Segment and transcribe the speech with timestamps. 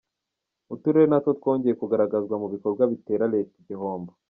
[0.73, 4.11] Uturere natwo twongeye kugaragazwa mu bikorwa bitera Leta igihombo.